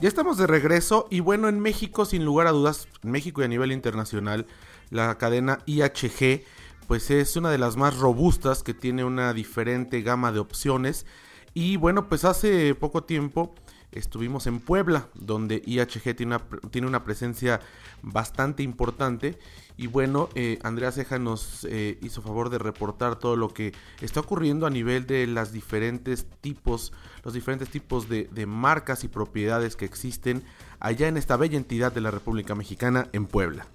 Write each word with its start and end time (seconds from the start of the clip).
Ya 0.00 0.08
estamos 0.08 0.38
de 0.38 0.46
regreso 0.46 1.06
y 1.10 1.20
bueno, 1.20 1.50
en 1.50 1.60
México, 1.60 2.06
sin 2.06 2.24
lugar 2.24 2.46
a 2.46 2.52
dudas, 2.52 2.88
en 3.04 3.10
México 3.10 3.42
y 3.42 3.44
a 3.44 3.48
nivel 3.48 3.70
internacional, 3.70 4.46
la 4.88 5.18
cadena 5.18 5.58
IHG 5.66 6.42
pues 6.86 7.10
es 7.10 7.36
una 7.36 7.50
de 7.50 7.58
las 7.58 7.76
más 7.76 7.98
robustas 7.98 8.62
que 8.62 8.72
tiene 8.72 9.04
una 9.04 9.34
diferente 9.34 10.00
gama 10.00 10.32
de 10.32 10.38
opciones. 10.38 11.04
Y 11.52 11.76
bueno, 11.76 12.08
pues 12.08 12.24
hace 12.24 12.74
poco 12.74 13.04
tiempo 13.04 13.54
estuvimos 13.92 14.46
en 14.46 14.60
Puebla, 14.60 15.08
donde 15.14 15.62
IHG 15.64 16.14
tiene 16.14 16.86
una, 16.86 17.04
presencia 17.04 17.60
bastante 18.02 18.62
importante. 18.62 19.38
Y 19.76 19.86
bueno, 19.86 20.28
eh, 20.34 20.58
Andrea 20.62 20.92
Ceja 20.92 21.18
nos 21.18 21.64
eh, 21.64 21.98
hizo 22.02 22.20
favor 22.20 22.50
de 22.50 22.58
reportar 22.58 23.18
todo 23.18 23.36
lo 23.36 23.48
que 23.48 23.72
está 24.02 24.20
ocurriendo 24.20 24.66
a 24.66 24.70
nivel 24.70 25.06
de 25.06 25.26
las 25.26 25.52
diferentes 25.52 26.26
tipos, 26.42 26.92
los 27.24 27.32
diferentes 27.32 27.70
tipos 27.70 28.08
de, 28.08 28.28
marcas 28.46 29.04
y 29.04 29.08
propiedades 29.08 29.76
que 29.76 29.86
existen 29.86 30.42
allá 30.80 31.08
en 31.08 31.16
esta 31.16 31.36
bella 31.36 31.56
entidad 31.56 31.92
de 31.92 32.00
la 32.00 32.10
República 32.10 32.54
Mexicana 32.54 33.08
en 33.12 33.26
Puebla. 33.26 33.66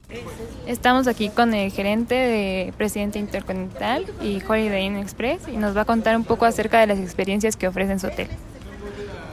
Estamos 0.67 1.07
aquí 1.07 1.29
con 1.29 1.53
el 1.53 1.71
gerente 1.71 2.15
de 2.15 2.73
Presidente 2.77 3.19
Intercontinental 3.19 4.05
y 4.21 4.43
Holiday 4.47 4.85
Inn 4.85 4.97
Express 4.97 5.47
y 5.47 5.57
nos 5.57 5.75
va 5.75 5.81
a 5.81 5.85
contar 5.85 6.15
un 6.17 6.23
poco 6.23 6.45
acerca 6.45 6.79
de 6.79 6.87
las 6.87 6.99
experiencias 6.99 7.55
que 7.55 7.67
ofrece 7.67 7.93
en 7.93 7.99
su 7.99 8.07
hotel. 8.07 8.29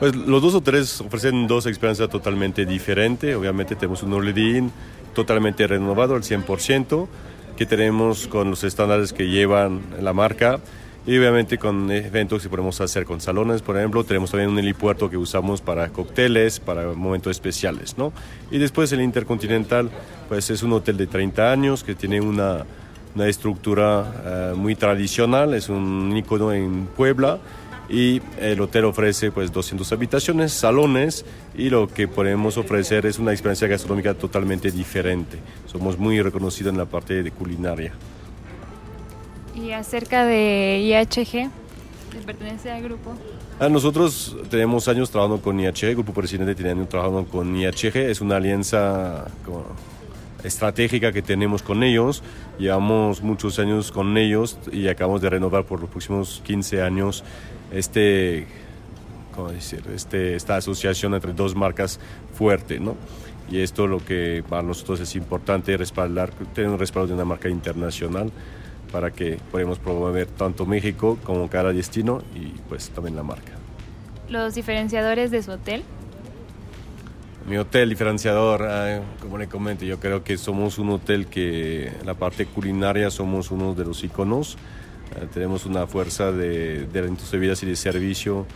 Pues 0.02 0.16
los 0.16 0.42
dos 0.42 0.56
hoteles 0.56 1.00
ofrecen 1.00 1.46
dos 1.46 1.64
experiencias 1.66 2.08
totalmente 2.08 2.66
diferentes. 2.66 3.36
Obviamente 3.36 3.76
tenemos 3.76 4.02
un 4.02 4.36
Inn 4.36 4.72
totalmente 5.14 5.64
renovado 5.64 6.16
al 6.16 6.24
100%, 6.24 7.06
que 7.56 7.66
tenemos 7.66 8.26
con 8.26 8.50
los 8.50 8.64
estándares 8.64 9.12
que 9.12 9.28
llevan 9.28 9.80
la 10.00 10.12
marca 10.12 10.58
y 11.06 11.16
obviamente 11.16 11.56
con 11.56 11.88
eventos 11.92 12.42
que 12.42 12.48
podemos 12.48 12.80
hacer 12.80 13.04
con 13.04 13.20
salones, 13.20 13.62
por 13.62 13.76
ejemplo, 13.76 14.02
tenemos 14.02 14.32
también 14.32 14.50
un 14.50 14.58
helipuerto 14.58 15.08
que 15.08 15.16
usamos 15.16 15.60
para 15.60 15.90
cócteles, 15.90 16.58
para 16.58 16.94
momentos 16.94 17.30
especiales, 17.30 17.96
¿no? 17.96 18.12
Y 18.50 18.58
después 18.58 18.90
el 18.90 19.02
Intercontinental, 19.02 19.88
pues 20.28 20.50
es 20.50 20.64
un 20.64 20.72
hotel 20.72 20.96
de 20.96 21.06
30 21.06 21.52
años 21.52 21.84
que 21.84 21.94
tiene 21.94 22.20
una, 22.20 22.66
una 23.14 23.28
estructura 23.28 24.52
uh, 24.52 24.56
muy 24.56 24.74
tradicional, 24.74 25.54
es 25.54 25.68
un 25.68 26.12
icono 26.16 26.52
en 26.52 26.86
Puebla 26.86 27.38
y 27.92 28.22
el 28.40 28.58
hotel 28.62 28.86
ofrece 28.86 29.30
pues 29.30 29.52
200 29.52 29.92
habitaciones, 29.92 30.52
salones 30.52 31.26
y 31.54 31.68
lo 31.68 31.86
que 31.88 32.08
podemos 32.08 32.56
ofrecer 32.56 33.04
es 33.04 33.18
una 33.18 33.32
experiencia 33.32 33.68
gastronómica 33.68 34.14
totalmente 34.14 34.70
diferente. 34.70 35.38
Somos 35.66 35.98
muy 35.98 36.20
reconocidos 36.22 36.72
en 36.72 36.78
la 36.78 36.86
parte 36.86 37.22
de 37.22 37.30
culinaria. 37.30 37.92
Y 39.54 39.72
acerca 39.72 40.24
de 40.24 40.80
IHG, 40.80 41.50
pertenece 42.24 42.70
al 42.70 42.82
grupo? 42.82 43.14
A 43.60 43.68
nosotros 43.68 44.36
tenemos 44.50 44.88
años 44.88 45.10
trabajando 45.10 45.42
con 45.42 45.60
IHG, 45.60 45.84
el 45.84 45.94
Grupo 45.94 46.14
Presidente 46.14 46.54
tiene 46.54 46.70
años 46.70 46.88
trabajando 46.88 47.26
con 47.26 47.54
IHG, 47.54 47.96
es 47.96 48.22
una 48.22 48.36
alianza 48.36 49.26
estratégica 50.42 51.12
que 51.12 51.20
tenemos 51.20 51.62
con 51.62 51.82
ellos, 51.82 52.22
llevamos 52.58 53.22
muchos 53.22 53.58
años 53.58 53.92
con 53.92 54.16
ellos 54.16 54.58
y 54.72 54.88
acabamos 54.88 55.20
de 55.20 55.30
renovar 55.30 55.64
por 55.64 55.80
los 55.80 55.90
próximos 55.90 56.40
15 56.44 56.82
años 56.82 57.22
este, 57.72 58.46
¿cómo 59.34 59.50
decir? 59.50 59.82
Este, 59.94 60.34
esta 60.36 60.56
asociación 60.56 61.14
entre 61.14 61.32
dos 61.32 61.54
marcas 61.54 61.98
fuerte, 62.34 62.78
¿no? 62.80 62.96
Y 63.50 63.60
esto 63.60 63.86
lo 63.86 64.04
que 64.04 64.44
para 64.48 64.62
nosotros 64.62 65.00
es 65.00 65.14
importante 65.16 65.76
respaldar, 65.76 66.30
tener 66.54 66.70
un 66.70 66.78
respaldo 66.78 67.08
de 67.08 67.14
una 67.14 67.24
marca 67.24 67.48
internacional 67.48 68.30
para 68.92 69.10
que 69.10 69.38
podamos 69.50 69.78
promover 69.78 70.26
tanto 70.26 70.66
México 70.66 71.18
como 71.24 71.48
cada 71.48 71.72
destino 71.72 72.22
y 72.34 72.46
pues 72.68 72.90
también 72.90 73.16
la 73.16 73.22
marca. 73.22 73.52
¿Los 74.28 74.54
diferenciadores 74.54 75.30
de 75.30 75.42
su 75.42 75.52
hotel? 75.52 75.82
Mi 77.48 77.56
hotel 77.56 77.88
diferenciador, 77.88 78.64
como 79.20 79.36
le 79.36 79.48
comento, 79.48 79.84
yo 79.84 79.98
creo 79.98 80.22
que 80.22 80.38
somos 80.38 80.78
un 80.78 80.90
hotel 80.90 81.26
que 81.26 81.88
en 81.88 82.06
la 82.06 82.14
parte 82.14 82.46
culinaria 82.46 83.10
somos 83.10 83.50
uno 83.50 83.74
de 83.74 83.84
los 83.84 84.04
iconos. 84.04 84.56
Eh, 85.16 85.26
tenemos 85.32 85.66
una 85.66 85.86
fuerza 85.86 86.32
de, 86.32 86.86
de 86.86 87.38
vidas 87.38 87.62
y 87.62 87.66
de 87.66 87.76
servicio 87.76 88.46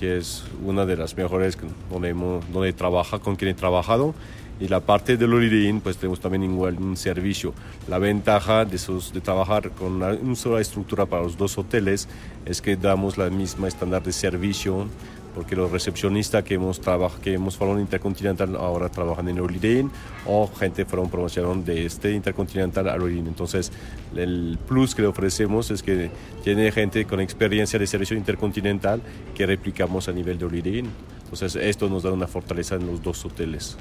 que 0.00 0.16
es 0.16 0.44
una 0.64 0.86
de 0.86 0.96
las 0.96 1.14
mejores 1.14 1.58
donde, 1.90 2.08
hemos, 2.08 2.50
donde 2.50 2.72
trabaja, 2.72 3.18
con 3.18 3.36
quien 3.36 3.50
he 3.50 3.54
trabajado. 3.54 4.14
Y 4.58 4.68
la 4.68 4.80
parte 4.80 5.16
del 5.16 5.32
Holiday 5.32 5.68
Inn, 5.68 5.80
pues 5.80 5.98
tenemos 5.98 6.20
también 6.20 6.42
igual 6.42 6.76
un 6.78 6.96
servicio. 6.96 7.52
La 7.86 7.98
ventaja 7.98 8.64
de, 8.64 8.76
esos, 8.76 9.12
de 9.12 9.20
trabajar 9.20 9.70
con 9.70 9.92
una, 9.92 10.08
una 10.12 10.36
sola 10.36 10.60
estructura 10.60 11.06
para 11.06 11.22
los 11.22 11.36
dos 11.36 11.56
hoteles 11.58 12.08
es 12.46 12.62
que 12.62 12.76
damos 12.76 13.18
la 13.18 13.28
misma 13.30 13.68
estándar 13.68 14.02
de 14.02 14.12
servicio 14.12 14.86
porque 15.34 15.56
los 15.56 15.70
recepcionistas 15.70 16.42
que 16.44 16.54
hemos 16.54 16.80
trabajado, 16.80 17.20
que 17.22 17.34
hemos 17.34 17.60
en 17.60 17.80
Intercontinental 17.80 18.56
ahora 18.56 18.88
trabajan 18.88 19.28
en 19.28 19.40
Holiday 19.40 19.80
Inn 19.80 19.90
o 20.26 20.48
gente 20.48 20.84
fueron 20.84 21.08
promocionaron 21.08 21.64
de 21.64 21.86
este 21.86 22.12
Intercontinental 22.12 22.88
a 22.88 22.94
Holiday 22.94 23.18
Inn. 23.18 23.26
Entonces, 23.28 23.72
el 24.16 24.58
plus 24.66 24.94
que 24.94 25.02
le 25.02 25.08
ofrecemos 25.08 25.70
es 25.70 25.82
que 25.82 26.10
tiene 26.42 26.70
gente 26.72 27.04
con 27.04 27.20
experiencia 27.20 27.78
de 27.78 27.86
servicio 27.86 28.16
intercontinental 28.16 29.02
que 29.34 29.46
replicamos 29.46 30.08
a 30.08 30.12
nivel 30.12 30.38
de 30.38 30.44
Holiday 30.46 30.78
Inn. 30.80 30.90
Entonces, 31.24 31.56
esto 31.56 31.88
nos 31.88 32.02
da 32.02 32.12
una 32.12 32.26
fortaleza 32.26 32.74
en 32.74 32.86
los 32.86 33.02
dos 33.02 33.24
hoteles. 33.24 33.76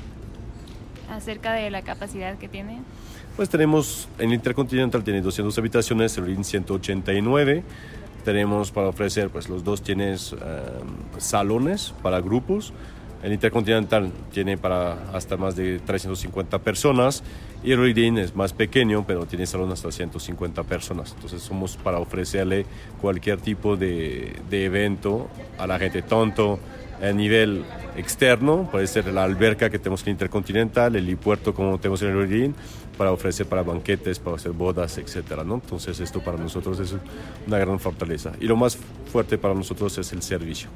Acerca 1.09 1.53
de 1.53 1.71
la 1.71 1.81
capacidad 1.81 2.37
que 2.37 2.47
tiene. 2.47 2.81
Pues 3.35 3.49
tenemos, 3.49 4.07
en 4.19 4.33
Intercontinental 4.33 5.03
tiene 5.03 5.21
200 5.21 5.57
habitaciones, 5.57 6.17
el 6.17 6.29
Inn 6.29 6.43
189 6.43 7.63
tenemos 8.29 8.69
para 8.69 8.89
ofrecer, 8.89 9.31
pues 9.31 9.49
los 9.49 9.63
dos 9.63 9.81
tienes 9.81 10.33
um, 10.33 10.37
salones 11.17 11.95
para 12.03 12.21
grupos. 12.21 12.73
El 13.23 13.33
Intercontinental 13.33 14.11
tiene 14.31 14.55
para 14.55 14.93
hasta 15.13 15.35
más 15.35 15.55
de 15.55 15.79
350 15.79 16.59
personas 16.59 17.23
y 17.63 17.71
el 17.71 17.79
Reading 17.79 18.19
es 18.19 18.35
más 18.35 18.53
pequeño, 18.53 19.03
pero 19.07 19.25
tiene 19.25 19.47
salones 19.47 19.79
hasta 19.79 19.91
150 19.91 20.61
personas. 20.61 21.13
Entonces 21.15 21.41
somos 21.41 21.75
para 21.75 21.97
ofrecerle 21.97 22.67
cualquier 23.01 23.41
tipo 23.41 23.75
de, 23.75 24.35
de 24.47 24.65
evento 24.65 25.27
a 25.57 25.65
la 25.65 25.79
gente, 25.79 26.03
tanto 26.03 26.59
a 27.01 27.11
nivel 27.11 27.65
externo, 27.95 28.67
puede 28.71 28.87
ser 28.87 29.07
la 29.07 29.23
alberca 29.23 29.69
que 29.69 29.79
tenemos 29.79 30.05
en 30.05 30.11
Intercontinental, 30.11 30.95
el 30.95 31.17
puerto 31.17 31.53
como 31.53 31.79
tenemos 31.79 32.01
en 32.01 32.09
el 32.09 32.27
Reading, 32.27 32.53
para 32.97 33.11
ofrecer 33.11 33.45
para 33.45 33.63
banquetes, 33.63 34.19
para 34.19 34.35
hacer 34.35 34.51
bodas, 34.51 34.97
etcétera, 34.97 35.43
¿no? 35.43 35.55
Entonces 35.55 35.99
esto 35.99 36.21
para 36.21 36.37
nosotros 36.37 36.79
es 36.79 36.93
una 37.47 37.57
gran 37.57 37.79
fortaleza. 37.79 38.33
Y 38.39 38.45
lo 38.45 38.55
más 38.55 38.77
fuerte 39.11 39.37
para 39.37 39.53
nosotros 39.53 39.97
es 39.97 40.11
el 40.11 40.21
servicio. 40.21 40.69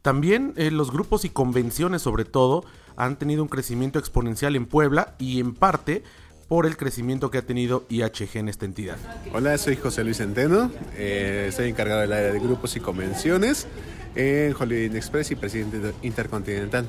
También 0.00 0.54
eh, 0.56 0.70
los 0.70 0.90
grupos 0.90 1.24
y 1.24 1.30
convenciones 1.30 2.02
sobre 2.02 2.24
todo 2.24 2.64
han 2.96 3.16
tenido 3.16 3.42
un 3.42 3.48
crecimiento 3.48 3.98
exponencial 3.98 4.56
en 4.56 4.66
Puebla 4.66 5.14
y 5.18 5.40
en 5.40 5.54
parte 5.54 6.02
por 6.48 6.66
el 6.66 6.76
crecimiento 6.76 7.30
que 7.30 7.38
ha 7.38 7.42
tenido 7.42 7.84
IHG 7.88 8.36
en 8.36 8.48
esta 8.48 8.64
entidad. 8.64 8.96
Hola, 9.32 9.56
soy 9.56 9.76
José 9.76 10.04
Luis 10.04 10.18
Centeno, 10.18 10.70
eh, 10.96 11.46
estoy 11.48 11.70
encargado 11.70 12.00
del 12.02 12.12
área 12.12 12.32
de 12.32 12.40
grupos 12.40 12.76
y 12.76 12.80
convenciones 12.80 13.66
en 14.14 14.54
Holiday 14.58 14.86
Inn 14.86 14.96
Express 14.96 15.30
y 15.30 15.36
presidente 15.36 15.92
Intercontinental. 16.02 16.86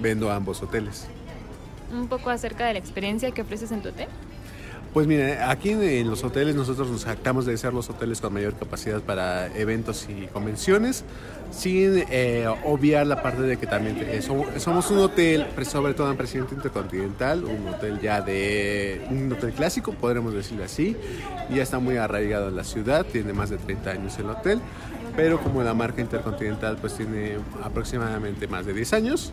Vendo 0.00 0.30
ambos 0.30 0.62
hoteles 0.62 1.08
un 1.92 2.08
poco 2.08 2.30
acerca 2.30 2.66
de 2.66 2.74
la 2.74 2.78
experiencia 2.78 3.30
que 3.30 3.42
ofreces 3.42 3.72
en 3.72 3.82
tu 3.82 3.88
hotel? 3.90 4.08
Pues 4.94 5.06
mira, 5.06 5.50
aquí 5.50 5.72
en 5.72 6.08
los 6.08 6.24
hoteles 6.24 6.56
nosotros 6.56 6.88
nos 6.90 7.04
jactamos 7.04 7.44
de 7.44 7.56
ser 7.58 7.74
los 7.74 7.90
hoteles 7.90 8.22
con 8.22 8.32
mayor 8.32 8.54
capacidad 8.54 9.02
para 9.02 9.46
eventos 9.54 10.08
y 10.08 10.26
convenciones, 10.28 11.04
sin 11.50 12.04
eh, 12.10 12.46
obviar 12.64 13.06
la 13.06 13.22
parte 13.22 13.42
de 13.42 13.58
que 13.58 13.66
también 13.66 13.98
eh, 14.00 14.22
somos, 14.22 14.90
un 14.90 14.98
hotel, 14.98 15.46
sobre 15.64 15.92
todo 15.92 16.10
en 16.10 16.16
Presidente 16.16 16.54
Intercontinental, 16.54 17.44
un 17.44 17.68
hotel 17.68 18.00
ya 18.00 18.22
de 18.22 19.06
un 19.10 19.30
hotel 19.30 19.52
clásico, 19.52 19.92
podremos 19.92 20.32
decirlo 20.32 20.64
así, 20.64 20.96
ya 21.50 21.62
está 21.62 21.78
muy 21.78 21.98
arraigado 21.98 22.48
en 22.48 22.56
la 22.56 22.64
ciudad, 22.64 23.04
tiene 23.04 23.34
más 23.34 23.50
de 23.50 23.58
30 23.58 23.90
años 23.90 24.18
el 24.18 24.30
hotel, 24.30 24.58
pero 25.18 25.40
como 25.40 25.64
la 25.64 25.74
marca 25.74 26.00
Intercontinental 26.00 26.76
pues 26.76 26.94
tiene 26.94 27.38
aproximadamente 27.64 28.46
más 28.46 28.64
de 28.64 28.72
10 28.72 28.92
años, 28.92 29.32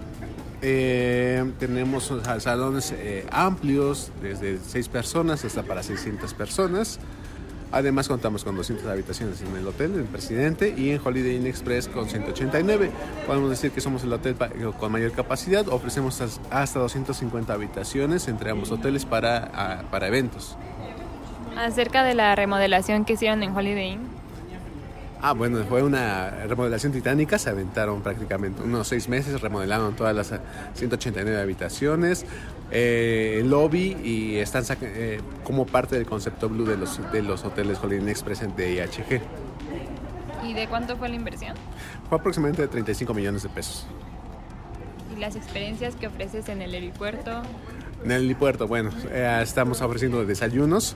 eh, 0.63 1.45
tenemos 1.59 2.11
salones 2.39 2.91
eh, 2.97 3.27
amplios, 3.29 4.11
desde 4.19 4.57
6 4.57 4.89
personas 4.89 5.45
hasta 5.45 5.61
para 5.61 5.83
600 5.83 6.33
personas. 6.33 6.99
Además 7.71 8.07
contamos 8.07 8.43
con 8.43 8.55
200 8.55 8.87
habitaciones 8.87 9.43
en 9.43 9.55
el 9.55 9.67
hotel, 9.67 9.91
en 9.93 9.99
el 9.99 10.05
Presidente, 10.05 10.73
y 10.75 10.89
en 10.89 11.01
Holiday 11.05 11.35
Inn 11.35 11.45
Express 11.45 11.87
con 11.87 12.09
189. 12.09 12.89
Podemos 13.27 13.51
decir 13.51 13.69
que 13.69 13.79
somos 13.79 14.03
el 14.03 14.13
hotel 14.13 14.35
con 14.79 14.91
mayor 14.91 15.11
capacidad. 15.11 15.67
Ofrecemos 15.67 16.19
hasta 16.49 16.79
250 16.79 17.53
habitaciones 17.53 18.27
entre 18.27 18.49
ambos 18.49 18.71
hoteles 18.71 19.05
para, 19.05 19.83
para 19.91 20.07
eventos. 20.07 20.57
Acerca 21.55 22.03
de 22.03 22.15
la 22.15 22.35
remodelación 22.35 23.05
que 23.05 23.13
hicieron 23.13 23.43
en 23.43 23.55
Holiday 23.55 23.91
Inn, 23.91 24.14
Ah, 25.27 25.33
bueno, 25.33 25.65
fue 25.67 25.81
una 25.81 26.29
remodelación 26.29 26.93
titánica, 26.93 27.39
se 27.39 27.49
aventaron 27.49 28.03
prácticamente 28.03 28.61
unos 28.61 28.87
seis 28.87 29.09
meses, 29.09 29.41
remodelaron 29.41 29.95
todas 29.95 30.15
las 30.15 30.31
189 30.75 31.41
habitaciones, 31.41 32.27
eh, 32.69 33.37
el 33.39 33.49
lobby 33.49 33.97
y 34.03 34.35
están 34.35 34.63
eh, 34.81 35.19
como 35.43 35.65
parte 35.65 35.95
del 35.95 36.05
concepto 36.05 36.47
blue 36.47 36.65
de 36.65 36.77
los, 36.77 37.01
de 37.11 37.23
los 37.23 37.43
hoteles 37.43 37.79
Holiday 37.81 38.07
Express 38.07 38.41
de 38.55 38.73
IHG. 38.73 39.21
¿Y 40.47 40.53
de 40.53 40.67
cuánto 40.67 40.95
fue 40.95 41.09
la 41.09 41.15
inversión? 41.15 41.55
Fue 42.07 42.19
aproximadamente 42.19 42.61
de 42.61 42.67
35 42.67 43.11
millones 43.15 43.41
de 43.41 43.49
pesos. 43.49 43.87
¿Y 45.11 45.19
las 45.19 45.35
experiencias 45.35 45.95
que 45.95 46.05
ofreces 46.05 46.49
en 46.49 46.61
el 46.61 46.71
aeropuerto? 46.71 47.41
En 48.03 48.11
el 48.11 48.25
helipuerto, 48.25 48.67
bueno, 48.67 48.91
eh, 49.09 49.39
estamos 49.41 49.81
ofreciendo 49.81 50.23
desayunos 50.23 50.95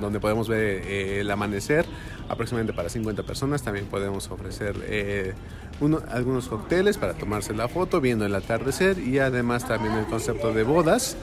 donde 0.00 0.20
podemos 0.20 0.48
ver 0.48 0.82
eh, 0.86 1.20
el 1.20 1.30
amanecer, 1.30 1.86
aproximadamente 2.28 2.72
para 2.72 2.88
50 2.88 3.22
personas. 3.22 3.62
También 3.62 3.86
podemos 3.86 4.30
ofrecer 4.30 4.76
eh, 4.86 5.34
uno, 5.80 6.00
algunos 6.10 6.48
cócteles 6.48 6.98
para 6.98 7.14
tomarse 7.14 7.54
la 7.54 7.68
foto 7.68 8.00
viendo 8.00 8.24
el 8.24 8.34
atardecer 8.34 8.98
y 8.98 9.18
además 9.18 9.66
también 9.66 9.94
el 9.94 10.06
concepto 10.06 10.52
de 10.52 10.62
bodas. 10.62 11.16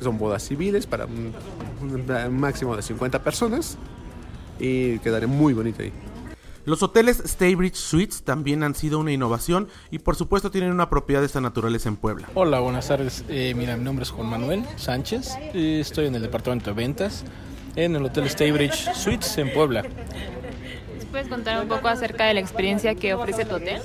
Son 0.00 0.18
bodas 0.18 0.46
civiles 0.46 0.86
para 0.86 1.06
un, 1.06 1.32
un 1.82 2.38
máximo 2.38 2.76
de 2.76 2.82
50 2.82 3.22
personas 3.22 3.78
y 4.58 4.98
quedaré 5.00 5.26
muy 5.26 5.54
bonito 5.54 5.82
ahí. 5.82 5.92
Los 6.66 6.82
hoteles 6.82 7.22
Staybridge 7.24 7.76
Suites 7.76 8.24
también 8.24 8.64
han 8.64 8.74
sido 8.74 8.98
una 8.98 9.12
innovación 9.12 9.68
y 9.92 10.00
por 10.00 10.16
supuesto 10.16 10.50
tienen 10.50 10.72
una 10.72 10.90
propiedad 10.90 11.20
de 11.20 11.26
esta 11.26 11.40
naturaleza 11.40 11.88
en 11.88 11.94
Puebla. 11.94 12.28
Hola, 12.34 12.58
buenas 12.58 12.88
tardes. 12.88 13.24
Eh, 13.28 13.54
mira, 13.56 13.76
mi 13.76 13.84
nombre 13.84 14.02
es 14.02 14.10
Juan 14.10 14.28
Manuel 14.28 14.64
Sánchez. 14.74 15.30
y 15.54 15.78
estoy 15.78 16.06
en 16.06 16.16
el 16.16 16.22
departamento 16.22 16.70
de 16.70 16.74
ventas 16.74 17.22
en 17.76 17.96
el 17.96 18.04
Hotel 18.04 18.28
Staybridge 18.28 18.92
Suites 18.94 19.38
en 19.38 19.52
Puebla. 19.52 19.84
puedes 21.10 21.28
contar 21.28 21.62
un 21.62 21.68
poco 21.68 21.88
acerca 21.88 22.24
de 22.26 22.34
la 22.34 22.40
experiencia 22.40 22.94
que 22.94 23.14
ofrece 23.14 23.44
tu 23.44 23.56
hotel? 23.56 23.80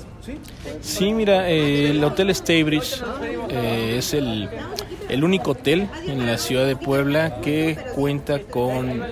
Sí, 0.80 1.12
mira, 1.12 1.48
eh, 1.48 1.90
el 1.90 2.02
Hotel 2.02 2.34
Staybridge 2.34 3.02
eh, 3.48 3.96
es 3.98 4.14
el, 4.14 4.48
el 5.08 5.24
único 5.24 5.52
hotel 5.52 5.88
en 6.06 6.26
la 6.26 6.38
ciudad 6.38 6.66
de 6.66 6.76
Puebla 6.76 7.40
que 7.40 7.78
cuenta 7.94 8.40
con 8.40 9.02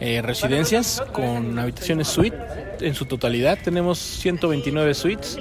eh, 0.00 0.20
residencias 0.20 1.00
con 1.12 1.58
habitaciones 1.58 2.08
suite 2.08 2.36
en 2.80 2.94
su 2.94 3.04
totalidad. 3.04 3.58
Tenemos 3.62 3.98
129 3.98 4.94
suites 4.94 5.38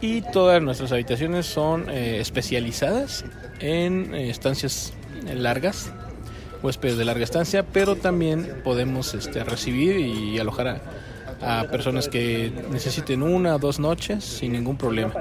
y 0.00 0.20
todas 0.20 0.62
nuestras 0.62 0.92
habitaciones 0.92 1.46
son 1.46 1.88
eh, 1.90 2.18
especializadas 2.20 3.24
en 3.58 4.14
eh, 4.14 4.30
estancias 4.30 4.92
largas, 5.34 5.92
huéspedes 6.62 6.96
de 6.96 7.04
larga 7.04 7.24
estancia, 7.24 7.64
pero 7.64 7.96
también 7.96 8.60
podemos 8.64 9.14
este, 9.14 9.44
recibir 9.44 9.98
y 9.98 10.38
alojar 10.38 10.80
a, 11.40 11.64
personas 11.70 12.08
que 12.08 12.52
necesiten 12.70 13.22
una 13.22 13.56
o 13.56 13.58
dos 13.58 13.78
noches 13.78 14.24
sin 14.24 14.52
ningún 14.52 14.76
problema. 14.76 15.12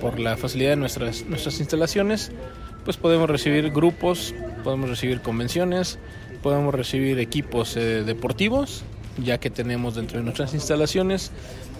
Por 0.00 0.18
la 0.18 0.36
facilidad 0.36 0.70
de 0.70 0.76
nuestras, 0.76 1.24
nuestras 1.26 1.60
instalaciones, 1.60 2.32
pues 2.84 2.96
podemos 2.96 3.30
recibir 3.30 3.70
grupos, 3.70 4.34
podemos 4.62 4.90
recibir 4.90 5.20
convenciones, 5.20 5.98
podemos 6.42 6.74
recibir 6.74 7.18
equipos 7.18 7.76
eh, 7.76 8.02
deportivos, 8.04 8.84
ya 9.18 9.38
que 9.38 9.50
tenemos 9.50 9.94
dentro 9.94 10.18
de 10.18 10.24
nuestras 10.24 10.54
instalaciones 10.54 11.32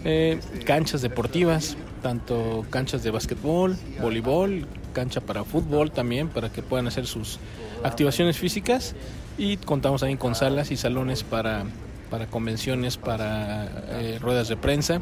eh, 0.04 0.38
canchas 0.66 1.02
deportivas, 1.02 1.76
tanto 2.02 2.66
canchas 2.70 3.02
de 3.02 3.10
básquetbol, 3.10 3.76
voleibol, 4.00 4.66
cancha 4.92 5.20
para 5.20 5.44
fútbol 5.44 5.90
también, 5.90 6.28
para 6.28 6.50
que 6.50 6.62
puedan 6.62 6.86
hacer 6.86 7.06
sus 7.06 7.38
activaciones 7.82 8.36
físicas 8.38 8.94
y 9.38 9.56
contamos 9.56 10.00
también 10.00 10.18
con 10.18 10.34
salas 10.34 10.70
y 10.70 10.76
salones 10.76 11.22
para, 11.24 11.64
para 12.10 12.26
convenciones, 12.26 12.96
para 12.96 13.66
eh, 13.88 14.18
ruedas 14.20 14.48
de 14.48 14.56
prensa 14.56 15.00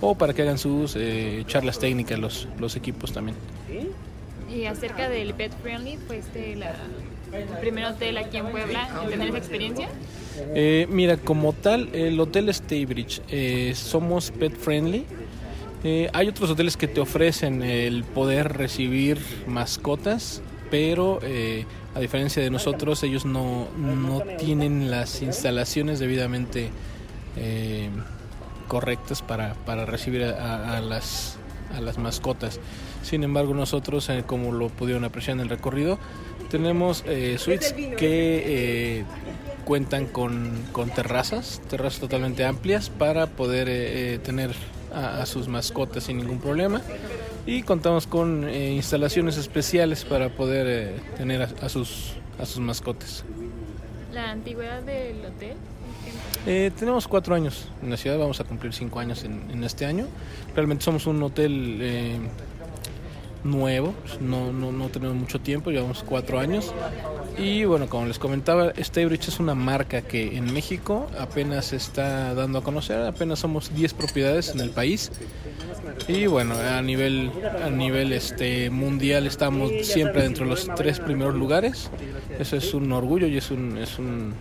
o 0.00 0.14
para 0.14 0.32
que 0.32 0.42
hagan 0.42 0.58
sus 0.58 0.94
eh, 0.96 1.44
charlas 1.46 1.78
técnicas 1.78 2.18
los, 2.18 2.48
los 2.58 2.76
equipos 2.76 3.12
también. 3.12 3.36
Y 4.54 4.66
acerca 4.66 5.08
del 5.08 5.34
pet 5.34 5.52
friendly, 5.62 5.98
pues 6.06 6.32
de 6.32 6.56
la 6.56 6.74
el 7.32 7.48
primer 7.58 7.86
hotel 7.86 8.16
aquí 8.18 8.36
en 8.36 8.46
Puebla 8.46 8.88
en 9.02 9.10
tener 9.10 9.28
esa 9.28 9.38
experiencia? 9.38 9.88
Eh, 10.54 10.86
mira, 10.88 11.16
como 11.16 11.52
tal, 11.52 11.88
el 11.92 12.18
Hotel 12.20 12.52
Staybridge, 12.52 13.22
eh, 13.28 13.72
somos 13.74 14.30
pet 14.30 14.56
friendly. 14.56 15.04
Eh, 15.82 16.08
hay 16.12 16.28
otros 16.28 16.50
hoteles 16.50 16.76
que 16.76 16.88
te 16.88 17.00
ofrecen 17.00 17.62
el 17.62 18.04
poder 18.04 18.56
recibir 18.56 19.18
mascotas, 19.46 20.42
pero 20.70 21.18
eh, 21.22 21.66
a 21.94 22.00
diferencia 22.00 22.42
de 22.42 22.50
nosotros, 22.50 23.02
ellos 23.02 23.24
no, 23.24 23.68
no 23.76 24.22
tienen 24.38 24.90
las 24.90 25.22
instalaciones 25.22 25.98
debidamente 25.98 26.70
eh, 27.36 27.90
correctas 28.66 29.20
para, 29.22 29.54
para 29.66 29.84
recibir 29.84 30.24
a, 30.24 30.78
a, 30.78 30.80
las, 30.80 31.38
a 31.74 31.80
las 31.80 31.98
mascotas. 31.98 32.60
Sin 33.02 33.24
embargo, 33.24 33.54
nosotros, 33.54 34.08
eh, 34.08 34.24
como 34.26 34.52
lo 34.52 34.68
pudieron 34.68 35.04
apreciar 35.04 35.36
en 35.36 35.40
el 35.42 35.48
recorrido, 35.48 35.98
tenemos 36.50 37.04
eh, 37.06 37.36
suites 37.38 37.72
que 37.72 38.98
eh, 39.00 39.04
cuentan 39.64 40.06
con, 40.06 40.52
con, 40.72 40.90
terrazas, 40.90 41.60
terrazas 41.68 42.00
totalmente 42.00 42.44
amplias 42.44 42.90
para 42.90 43.26
poder 43.26 43.68
eh, 43.70 44.18
tener 44.22 44.52
a, 44.94 45.22
a, 45.22 45.26
sus 45.26 45.48
mascotas 45.48 46.04
sin 46.04 46.18
ningún 46.18 46.38
problema. 46.38 46.80
Y 47.46 47.62
contamos 47.62 48.06
con 48.06 48.48
eh, 48.48 48.72
instalaciones 48.72 49.36
especiales 49.36 50.04
para 50.04 50.30
poder 50.30 50.66
eh, 50.68 51.00
tener 51.16 51.42
a, 51.42 51.48
a, 51.60 51.68
sus, 51.68 52.14
a 52.38 52.46
sus 52.46 52.60
mascotas. 52.60 53.24
¿La 54.12 54.30
antigüedad 54.30 54.82
del 54.82 55.24
hotel? 55.26 55.56
Eh, 56.46 56.70
tenemos 56.78 57.08
cuatro 57.08 57.34
años 57.34 57.68
en 57.82 57.90
la 57.90 57.96
ciudad, 57.96 58.18
vamos 58.18 58.38
a 58.40 58.44
cumplir 58.44 58.72
cinco 58.72 59.00
años 59.00 59.24
en, 59.24 59.64
este 59.64 59.86
año. 59.86 60.06
Realmente 60.54 60.84
somos 60.84 61.06
un 61.06 61.22
hotel 61.22 61.78
eh, 61.80 62.18
nuevo, 63.44 63.94
no, 64.20 64.52
no, 64.52 64.72
no, 64.72 64.88
tenemos 64.88 65.16
mucho 65.16 65.40
tiempo, 65.40 65.70
llevamos 65.70 66.02
cuatro 66.02 66.38
años. 66.38 66.74
Y 67.38 67.64
bueno, 67.64 67.88
como 67.88 68.06
les 68.06 68.18
comentaba, 68.18 68.72
Staybridge 68.76 69.28
es 69.28 69.40
una 69.40 69.54
marca 69.54 70.02
que 70.02 70.36
en 70.36 70.52
México 70.52 71.08
apenas 71.18 71.66
se 71.66 71.76
está 71.76 72.34
dando 72.34 72.58
a 72.58 72.62
conocer, 72.62 73.00
apenas 73.02 73.38
somos 73.38 73.74
10 73.74 73.94
propiedades 73.94 74.50
en 74.50 74.60
el 74.60 74.70
país. 74.70 75.10
Y 76.08 76.26
bueno, 76.26 76.54
a 76.54 76.82
nivel, 76.82 77.30
a 77.62 77.70
nivel 77.70 78.12
este, 78.12 78.70
mundial 78.70 79.26
estamos 79.26 79.70
siempre 79.82 80.22
dentro 80.22 80.44
de 80.44 80.50
los 80.50 80.68
tres 80.76 81.00
primeros 81.00 81.34
lugares. 81.34 81.90
Eso 82.38 82.56
es 82.56 82.74
un 82.74 82.92
orgullo 82.92 83.26
y 83.26 83.36
es 83.36 83.50
un, 83.50 83.78
es 83.78 83.98
un, 83.98 84.34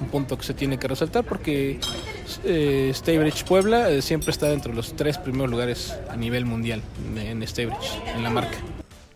un 0.00 0.08
punto 0.08 0.36
que 0.38 0.44
se 0.44 0.54
tiene 0.54 0.78
que 0.78 0.88
resaltar 0.88 1.24
porque 1.24 1.78
eh, 2.44 2.90
Staybridge 2.94 3.44
Puebla 3.44 3.90
eh, 3.90 4.02
siempre 4.02 4.30
está 4.30 4.46
dentro 4.46 4.72
de 4.72 4.76
los 4.76 4.94
tres 4.94 5.18
primeros 5.18 5.50
lugares 5.50 5.94
a 6.08 6.16
nivel 6.16 6.46
mundial 6.46 6.82
en 7.16 7.46
Staybridge, 7.46 8.02
en 8.14 8.22
la 8.22 8.30
marca. 8.30 8.58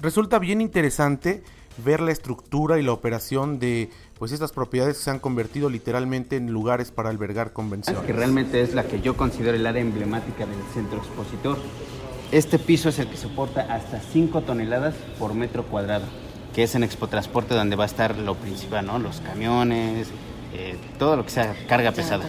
Resulta 0.01 0.39
bien 0.39 0.61
interesante 0.61 1.43
ver 1.83 2.01
la 2.01 2.13
estructura 2.13 2.79
y 2.79 2.83
la 2.83 2.93
operación 2.93 3.59
de 3.59 3.91
pues 4.19 4.33
estas 4.33 4.53
propiedades 4.53 4.99
que 4.99 5.05
se 5.05 5.11
han 5.11 5.19
convertido 5.19 5.69
literalmente 5.69 6.37
en 6.37 6.53
lugares 6.53 6.91
para 6.91 7.11
albergar 7.11 7.53
convenciones. 7.53 8.03
Que 8.05 8.13
realmente 8.13 8.61
es 8.63 8.75
la 8.75 8.85
que 8.85 9.01
yo 9.01 9.17
considero 9.17 9.57
el 9.57 9.67
área 9.67 9.83
emblemática 9.83 10.47
del 10.47 10.63
centro 10.73 10.99
expositor. 10.99 11.59
Este 12.31 12.59
piso 12.59 12.89
es 12.89 12.99
el 12.99 13.09
que 13.09 13.17
soporta 13.17 13.63
hasta 13.63 14.01
5 14.01 14.43
toneladas 14.43 14.95
por 15.19 15.35
metro 15.35 15.65
cuadrado, 15.65 16.07
que 16.55 16.65
es 16.65 16.75
en 16.75 16.85
Expotransporte 16.85 17.55
donde 17.55 17.77
va 17.77 17.85
a 17.85 17.87
estar 17.87 18.17
lo 18.19 18.35
principal, 18.35 18.87
¿no? 18.87 18.99
Los 18.99 19.21
camiones, 19.21 20.09
eh, 20.55 20.77
todo 20.99 21.17
lo 21.17 21.25
que 21.25 21.31
sea 21.31 21.55
carga 21.69 21.93
pesada. 21.93 22.25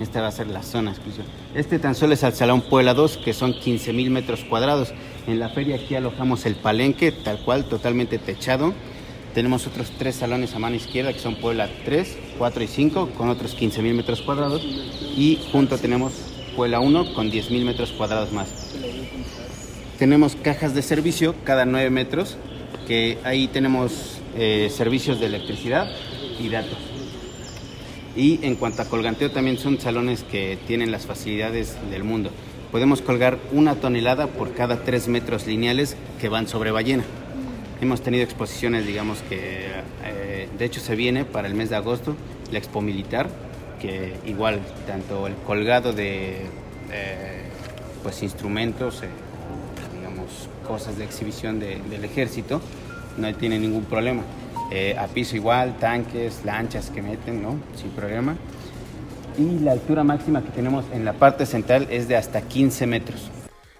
Esta 0.00 0.20
va 0.20 0.28
a 0.28 0.32
ser 0.32 0.48
la 0.48 0.62
zona 0.62 0.90
exclusiva. 0.90 1.24
Este 1.54 1.78
tan 1.78 1.94
solo 1.94 2.14
es 2.14 2.22
el 2.22 2.32
Salón 2.32 2.62
Puebla 2.62 2.94
2, 2.94 3.18
que 3.18 3.32
son 3.32 3.54
15 3.54 3.92
mil 3.92 4.10
metros 4.10 4.44
cuadrados. 4.44 4.92
En 5.26 5.38
la 5.38 5.48
feria 5.48 5.76
aquí 5.76 5.94
alojamos 5.94 6.44
el 6.46 6.56
palenque, 6.56 7.12
tal 7.12 7.40
cual, 7.40 7.64
totalmente 7.64 8.18
techado. 8.18 8.74
Tenemos 9.34 9.66
otros 9.66 9.90
tres 9.98 10.16
salones 10.16 10.54
a 10.54 10.58
mano 10.58 10.76
izquierda, 10.76 11.12
que 11.12 11.18
son 11.18 11.36
Puebla 11.36 11.68
3, 11.84 12.16
4 12.38 12.64
y 12.64 12.66
5, 12.66 13.10
con 13.16 13.28
otros 13.28 13.54
15 13.54 13.82
mil 13.82 13.94
metros 13.94 14.22
cuadrados. 14.22 14.62
Y 14.64 15.38
junto 15.52 15.76
tenemos 15.76 16.12
Puebla 16.56 16.80
1, 16.80 17.14
con 17.14 17.30
10 17.30 17.50
mil 17.50 17.66
metros 17.66 17.92
cuadrados 17.92 18.32
más. 18.32 18.48
Tenemos 19.98 20.36
cajas 20.36 20.74
de 20.74 20.82
servicio 20.82 21.34
cada 21.44 21.66
9 21.66 21.90
metros, 21.90 22.36
que 22.86 23.18
ahí 23.24 23.48
tenemos 23.48 24.20
eh, 24.36 24.70
servicios 24.70 25.20
de 25.20 25.26
electricidad 25.26 25.90
y 26.38 26.48
datos. 26.48 26.78
Y 28.16 28.40
en 28.42 28.56
cuanto 28.56 28.82
a 28.82 28.86
colganteo, 28.86 29.30
también 29.30 29.58
son 29.58 29.78
salones 29.78 30.22
que 30.24 30.58
tienen 30.66 30.90
las 30.90 31.06
facilidades 31.06 31.76
del 31.90 32.04
mundo. 32.04 32.30
Podemos 32.72 33.02
colgar 33.02 33.38
una 33.52 33.76
tonelada 33.76 34.26
por 34.26 34.52
cada 34.54 34.82
tres 34.82 35.08
metros 35.08 35.46
lineales 35.46 35.96
que 36.20 36.28
van 36.28 36.48
sobre 36.48 36.70
ballena. 36.70 37.04
Hemos 37.80 38.00
tenido 38.00 38.24
exposiciones, 38.24 38.86
digamos 38.86 39.18
que, 39.28 39.66
eh, 40.04 40.48
de 40.58 40.64
hecho 40.64 40.80
se 40.80 40.96
viene 40.96 41.24
para 41.24 41.46
el 41.46 41.54
mes 41.54 41.68
de 41.68 41.76
agosto 41.76 42.16
la 42.50 42.58
Expo 42.58 42.80
Militar, 42.80 43.28
que 43.80 44.14
igual, 44.24 44.60
tanto 44.86 45.26
el 45.26 45.34
colgado 45.34 45.92
de 45.92 46.46
eh, 46.92 47.42
pues 48.02 48.22
instrumentos, 48.22 49.02
eh, 49.02 49.08
digamos, 49.94 50.48
cosas 50.66 50.96
de 50.96 51.04
exhibición 51.04 51.60
de, 51.60 51.80
del 51.90 52.04
ejército, 52.04 52.60
no 53.16 53.34
tiene 53.34 53.58
ningún 53.58 53.84
problema. 53.84 54.22
Eh, 54.70 54.96
a 54.98 55.06
piso 55.06 55.36
igual, 55.36 55.76
tanques, 55.78 56.44
lanchas 56.44 56.90
que 56.90 57.02
meten, 57.02 57.42
¿no? 57.42 57.58
Sin 57.76 57.90
problema. 57.90 58.36
Y 59.38 59.58
la 59.60 59.72
altura 59.72 60.02
máxima 60.02 60.42
que 60.42 60.50
tenemos 60.50 60.84
en 60.92 61.04
la 61.04 61.12
parte 61.12 61.46
central 61.46 61.86
es 61.90 62.08
de 62.08 62.16
hasta 62.16 62.42
15 62.42 62.86
metros. 62.86 63.30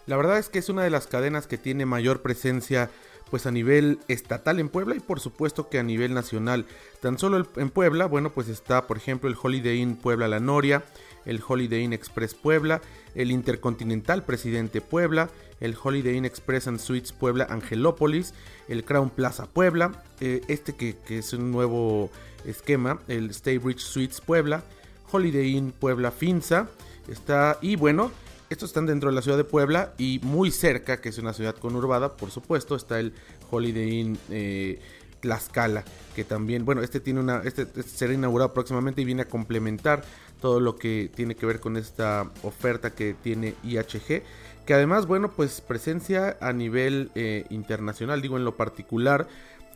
La 0.07 0.17
verdad 0.17 0.39
es 0.39 0.49
que 0.49 0.61
es 0.61 0.69
una 0.69 0.85
de 0.85 0.91
las 0.91 1.07
cadenas 1.07 1.47
que 1.47 1.59
tiene 1.59 1.87
mayor 1.87 2.23
presencia 2.23 2.91
pues 3.31 3.47
a 3.47 3.51
nivel 3.51 3.99
estatal 4.09 4.61
en 4.61 4.69
Puebla 4.69 4.95
y 4.95 5.01
por 5.01 5.21
supuesto 5.21 5.69
que 5.69 5.79
a 5.79 5.83
nivel 5.83 6.15
nacional. 6.15 6.67
Tan 7.01 7.19
solo 7.19 7.47
en 7.57 7.71
Puebla, 7.71 8.07
bueno, 8.07 8.33
pues 8.33 8.49
está 8.49 8.87
por 8.87 8.97
ejemplo 8.97 9.29
el 9.29 9.37
Holiday 9.41 9.81
Inn 9.81 9.97
Puebla 9.97 10.29
La 10.29 10.41
Noria, 10.41 10.85
el 11.25 11.43
Holiday 11.47 11.83
Inn 11.83 11.93
Express 11.93 12.35
Puebla, 12.35 12.81
el 13.15 13.31
Intercontinental 13.31 14.25
Presidente 14.25 14.81
Puebla, 14.81 15.29
el 15.61 15.77
Holiday 15.81 16.17
Inn 16.17 16.25
Express 16.25 16.69
and 16.69 16.79
Suites 16.79 17.13
Puebla 17.13 17.47
Angelópolis, 17.51 18.33
el 18.69 18.85
Crown 18.85 19.11
Plaza 19.11 19.47
Puebla, 19.47 20.05
eh, 20.21 20.43
este 20.49 20.75
que, 20.75 20.97
que, 20.97 21.19
es 21.19 21.33
un 21.33 21.51
nuevo 21.51 22.11
esquema, 22.45 23.01
el 23.09 23.31
Stay 23.31 23.59
Rich 23.59 23.81
Suites 23.81 24.21
Puebla, 24.21 24.63
Holiday 25.11 25.57
Inn 25.57 25.73
Puebla 25.73 26.11
Finza, 26.13 26.69
está, 27.09 27.59
y 27.61 27.77
bueno, 27.77 28.13
estos 28.51 28.71
están 28.71 28.87
dentro 28.87 29.11
de 29.11 29.15
la 29.15 29.23
ciudad 29.23 29.37
de 29.37 29.45
Puebla 29.45 29.93
y 29.99 30.21
muy 30.23 30.51
cerca, 30.51 31.01
que 31.01 31.09
es 31.09 31.19
una 31.19 31.33
ciudad 31.33 31.57
conurbada, 31.57 32.17
por 32.17 32.31
supuesto, 32.31 32.77
está 32.77 33.01
el 33.01 33.13
Holiday 33.51 34.01
Inn 34.01 34.19
eh, 34.31 34.81
Tlaxcala, 35.21 35.85
que 36.15 36.25
también, 36.25 36.65
bueno, 36.65 36.83
este 36.83 37.01
tiene 37.01 37.21
una, 37.21 37.43
este, 37.45 37.63
este, 37.63 37.83
será 37.83 38.13
inaugurado 38.13 38.55
próximamente 38.55 39.03
y 39.03 39.05
viene 39.05 39.23
a 39.23 39.29
complementar 39.29 40.05
todo 40.41 40.61
lo 40.61 40.77
que 40.77 41.11
tiene 41.15 41.35
que 41.35 41.47
ver 41.47 41.61
con 41.61 41.77
esta 41.77 42.31
oferta 42.43 42.91
que 42.91 43.15
tiene 43.15 43.55
IHG, 43.65 44.23
que 44.65 44.75
además, 44.75 45.07
bueno, 45.07 45.31
pues 45.31 45.61
presencia 45.61 46.37
a 46.41 46.53
nivel 46.53 47.11
eh, 47.15 47.47
internacional, 47.51 48.21
digo 48.23 48.37
en 48.37 48.45
lo 48.45 48.57
particular, 48.57 49.27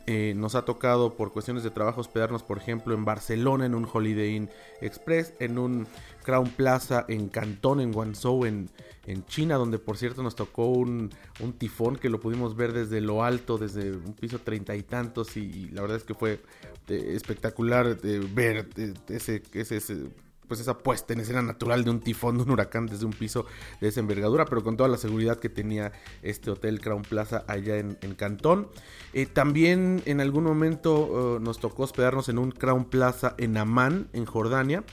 eh, 0.07 0.33
nos 0.35 0.55
ha 0.55 0.65
tocado 0.65 1.15
por 1.15 1.31
cuestiones 1.31 1.63
de 1.63 1.71
trabajo 1.71 2.01
hospedarnos, 2.01 2.43
por 2.43 2.57
ejemplo, 2.57 2.93
en 2.93 3.05
Barcelona, 3.05 3.65
en 3.65 3.75
un 3.75 3.87
Holiday 3.91 4.35
Inn 4.35 4.49
Express, 4.81 5.33
en 5.39 5.57
un 5.57 5.87
Crown 6.23 6.49
Plaza 6.49 7.05
en 7.07 7.29
Cantón, 7.29 7.79
en 7.79 7.91
Guangzhou, 7.91 8.45
en, 8.45 8.69
en 9.05 9.25
China, 9.25 9.55
donde 9.55 9.79
por 9.79 9.97
cierto 9.97 10.23
nos 10.23 10.35
tocó 10.35 10.67
un, 10.67 11.09
un, 11.39 11.53
tifón 11.53 11.95
que 11.95 12.09
lo 12.09 12.19
pudimos 12.19 12.55
ver 12.55 12.73
desde 12.73 13.01
lo 13.01 13.23
alto, 13.23 13.57
desde 13.57 13.91
un 13.91 14.13
piso 14.13 14.39
treinta 14.39 14.75
y 14.75 14.83
tantos, 14.83 15.37
y, 15.37 15.69
la 15.69 15.81
verdad 15.81 15.97
es 15.97 16.03
que 16.03 16.13
fue 16.13 16.39
eh, 16.87 17.13
espectacular 17.15 17.97
eh, 18.03 18.27
ver 18.33 18.69
ese, 19.07 19.43
ese, 19.53 19.77
ese 19.77 20.05
pues 20.51 20.59
esa 20.59 20.79
puesta 20.79 21.13
en 21.13 21.21
escena 21.21 21.41
natural 21.41 21.85
de 21.85 21.91
un 21.91 22.01
tifón, 22.01 22.35
de 22.35 22.43
un 22.43 22.51
huracán 22.51 22.85
desde 22.85 23.05
un 23.05 23.13
piso 23.13 23.45
de 23.79 23.87
esa 23.87 24.01
envergadura, 24.01 24.43
pero 24.43 24.65
con 24.65 24.75
toda 24.75 24.89
la 24.89 24.97
seguridad 24.97 25.39
que 25.39 25.47
tenía 25.47 25.93
este 26.23 26.51
hotel 26.51 26.81
Crown 26.81 27.03
Plaza 27.03 27.45
allá 27.47 27.77
en, 27.77 27.95
Cantón. 28.17 28.67
Eh, 29.13 29.27
también 29.27 30.03
en 30.03 30.19
algún 30.19 30.43
momento 30.43 31.05
uh, 31.05 31.39
nos 31.39 31.61
tocó 31.61 31.83
hospedarnos 31.83 32.27
en 32.27 32.37
un 32.37 32.51
Crown 32.51 32.83
Plaza 32.83 33.33
en 33.37 33.55
Amán, 33.55 34.09
en 34.11 34.25
Jordania. 34.25 34.83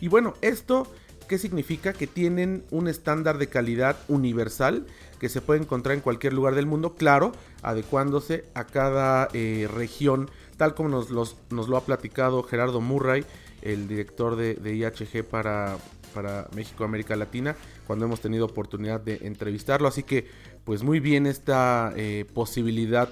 Y 0.00 0.08
bueno, 0.08 0.32
esto... 0.40 0.90
¿Qué 1.28 1.38
significa? 1.38 1.94
Que 1.94 2.06
tienen 2.06 2.64
un 2.70 2.88
estándar 2.88 3.38
de 3.38 3.46
calidad 3.46 3.96
universal 4.08 4.86
que 5.18 5.30
se 5.30 5.40
puede 5.40 5.60
encontrar 5.60 5.94
en 5.94 6.02
cualquier 6.02 6.32
lugar 6.32 6.54
del 6.54 6.66
mundo, 6.66 6.94
claro, 6.94 7.32
adecuándose 7.62 8.44
a 8.54 8.64
cada 8.64 9.28
eh, 9.32 9.68
región, 9.72 10.30
tal 10.56 10.74
como 10.74 10.88
nos, 10.88 11.10
nos, 11.10 11.68
lo 11.68 11.76
ha 11.76 11.84
platicado 11.84 12.42
Gerardo 12.42 12.80
Murray 12.80 13.24
el 13.62 13.88
director 13.88 14.36
de, 14.36 14.56
IHG 14.74 15.24
para, 15.24 15.76
para 16.14 16.48
México 16.54 16.84
América 16.84 17.16
Latina 17.16 17.56
cuando 17.86 18.04
hemos 18.04 18.20
tenido 18.20 18.44
oportunidad 18.46 19.00
de 19.00 19.20
entrevistarlo. 19.22 19.88
Así 19.88 20.02
que 20.02 20.26
pues 20.64 20.82
muy 20.82 21.00
bien 21.00 21.26
esta 21.26 21.92
eh, 21.96 22.24
posibilidad 22.32 23.08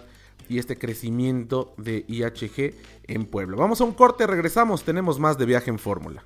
y 0.48 0.58
este 0.58 0.76
crecimiento 0.76 1.74
de 1.76 2.04
IHG 2.08 2.74
en 3.06 3.24
Puebla. 3.26 3.56
Vamos 3.56 3.80
a 3.80 3.84
un 3.84 3.92
corte, 3.92 4.26
regresamos, 4.26 4.82
tenemos 4.82 5.20
más 5.20 5.38
de 5.38 5.46
viaje 5.46 5.70
en 5.70 5.78
fórmula. 5.78 6.24